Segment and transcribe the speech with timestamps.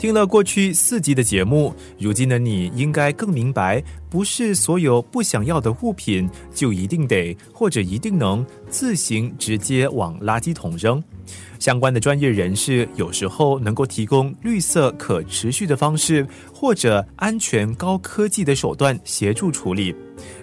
[0.00, 11.04] 听了过去四集的节目，如今的你应该更明白，不是所有不想要的物品就一定得或者一定能自行直接往垃圾桶扔。
[11.58, 19.94] 相关的专业人士有时候能够提供绿色可持续的方式，或者安全高科技的手段协助处理。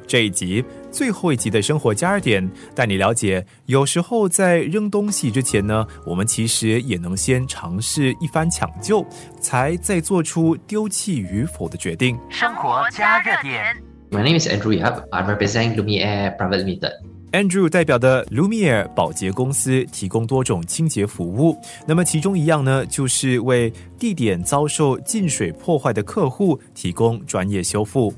[0.06, 0.64] 这一集
[0.98, 9.06] 最后一集的生活加热点，带你了解，有时候在扔东西之前呢，我们其实也能先尝试一番抢救，
[9.40, 12.18] 才再做出丢弃与否的决定。
[12.32, 13.64] 生活加热点
[14.10, 15.08] ，My name is Andrew Yap.
[15.12, 16.94] I'm representing Lumiere Private Limited.
[17.32, 21.56] Andrew 代表的 Lumiere 保洁公司提供多种清洁服务，
[21.86, 28.12] 那么其中一样呢，就是为地点遭受进水破坏的客户提供专业修复。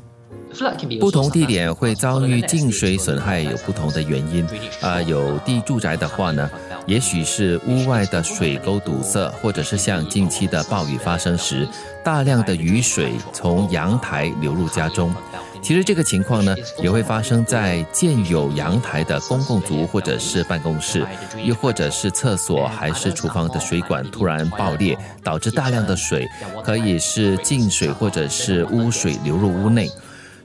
[1.00, 4.46] 不同地点会遭遇进水损害有不同的原因，
[4.82, 6.50] 啊，有地住宅的话呢，
[6.86, 11.68] 也许是屋外的水沟堵塞，或者是像近期的暴雨发生时，
[12.04, 15.14] 大量的雨水从阳台流入家中。
[15.62, 21.06] 其实这个情况呢，也会发生在建有阳台的公共族或者是办公室，
[21.44, 26.28] 又或者是厕所还是厨房的水管突然爆裂，导致大量的水，
[26.64, 29.90] 可以是进水或者是污水流入屋内。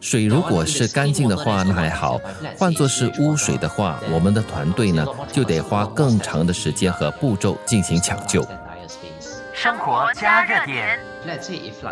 [0.05, 2.21] 水如果是干净的话，那还好；
[2.59, 8.47] 换作是污水的话，我们的团队呢就得花更长的时间和步骤进行抢救。
[9.55, 10.99] 生活加热点。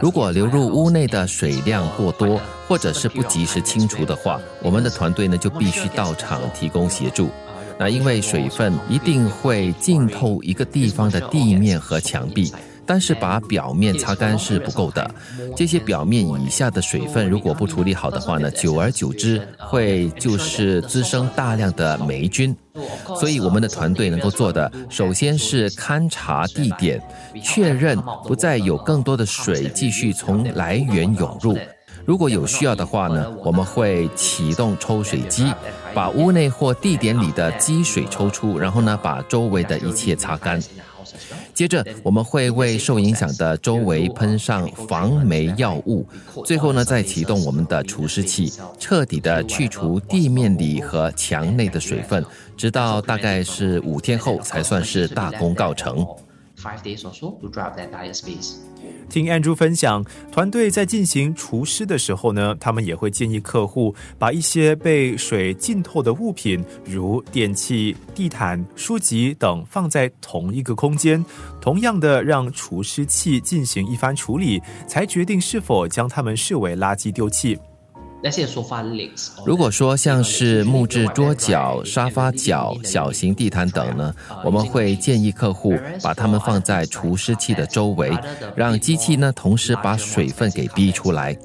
[0.02, 7.30] 如果流入屋内的水量过多，或者是不及时清除的话，我们的团队呢就必须到场提供协助。
[7.78, 12.52] 那因为水分一定会浸透一个地方的地面和墙壁。
[12.92, 15.10] 但是把表面擦干是不够的，
[15.56, 22.54] 这些表面以下的水分如果不处理好的话呢，久而久之会就是滋生大量的霉菌。
[23.18, 27.02] 所以我们的团队能够做的，首先是勘察地点，
[27.42, 31.56] 确认不再有更多的水继续从来源涌入。
[32.04, 35.50] 如果有需要的话呢，我们会启动抽水机，
[35.94, 40.60] 把屋内或地点里的积水抽出，然后呢把周围的一切擦干。
[41.54, 46.06] 接着，我们会为受影响的周围喷上防霉药物，
[46.44, 52.24] 最后呢，再启动我们的除湿器，彻底的去除地面里和墙内的水分，
[52.56, 56.06] 直到大概是五天后才算是大功告成。
[59.08, 71.24] 听 Andrew 分享，团队在进行除湿的时候呢，他们也会建议客户把一些被水浸透的物品，如电器、地毯、书籍等放在同一个空间，
[71.60, 77.58] 同样的让除湿器进行一番处理，才决定是否将它们视为垃圾丢弃。
[79.44, 88.16] 如果说像是木质桌角、沙发角、小型地毯等呢，我们会建议客户把它们放在除湿器的周围，
[88.54, 91.36] 让机器呢同时把水分给逼出来。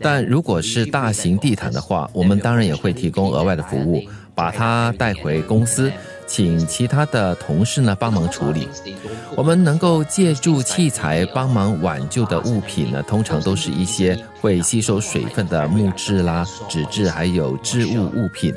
[0.00, 4.02] 但如果是大型地毯的话，我们当然也会提供额外的服务，
[4.34, 5.92] 把它带回公司。
[6.24, 8.66] 请其他的同事呢帮忙处理。
[9.36, 18.54] 我们能够借助器材帮忙挽救的物品呢，通常都是一些会吸收水分的木质啦、纸质还有织物物品。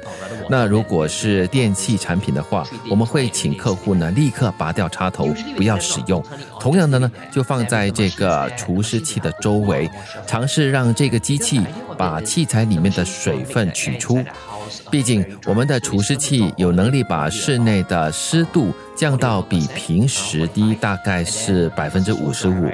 [0.47, 6.23] 那如果是电器产品的话，我们会请客户呢立刻拔掉插头，不要使用。
[6.61, 9.89] 同样的呢，就放在这个除湿器的周围，
[10.25, 11.59] 尝试让这个机器
[11.97, 14.23] 把器材里面的水分取出。
[14.89, 22.69] 毕竟，我们的除湿器有能力把室内的湿度降到比平时低，大概是百分之五十五。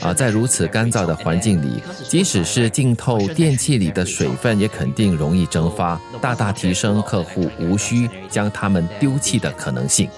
[0.00, 10.08] 啊，在如此干燥的环境里，即使是浸透电器里的水分，也肯定容易蒸发，大大提升客户无需将它们丢弃的可能性。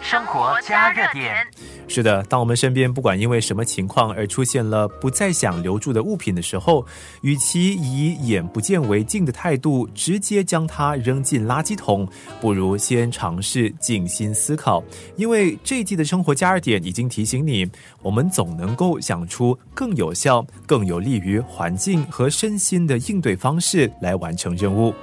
[0.00, 1.34] 生活加热点。
[1.88, 6.84] 是的，当我们身边不管因为什么情况而出现了不再想留住的物品的时候，
[7.22, 12.06] 与其以眼不见为净的态度直接将它扔进垃圾桶，
[12.38, 14.84] 不如先尝试静心思考。
[15.16, 17.66] 因为这一季的生活加热点已经提醒你，
[18.02, 24.94] 我我们总能够想出更有效、更有利于环境和身心的应对方式来完成任务。